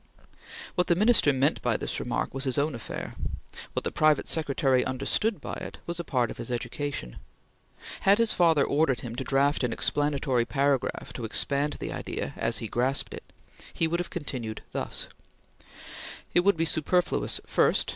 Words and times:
What 0.73 0.87
the 0.87 0.95
Minister 0.95 1.31
meant 1.31 1.61
by 1.61 1.77
this 1.77 1.99
remark 1.99 2.33
was 2.33 2.45
his 2.45 2.57
own 2.57 2.73
affair; 2.73 3.13
what 3.73 3.83
the 3.83 3.91
private 3.91 4.27
secretary 4.27 4.83
understood 4.83 5.39
by 5.39 5.53
it, 5.53 5.77
was 5.85 5.99
a 5.99 6.03
part 6.03 6.31
of 6.31 6.37
his 6.37 6.49
education. 6.49 7.17
Had 7.99 8.17
his 8.17 8.33
father 8.33 8.63
ordered 8.65 9.01
him 9.01 9.15
to 9.17 9.23
draft 9.23 9.63
an 9.63 9.71
explanatory 9.71 10.43
paragraph 10.43 11.13
to 11.13 11.23
expand 11.23 11.73
the 11.73 11.93
idea 11.93 12.33
as 12.35 12.57
he 12.57 12.67
grasped 12.67 13.13
it, 13.13 13.31
he 13.75 13.87
would 13.87 13.99
have 13.99 14.09
continued 14.09 14.63
thus: 14.71 15.07
"It 16.33 16.39
would 16.39 16.57
be 16.57 16.65
superfluous: 16.65 17.39
1st. 17.45 17.89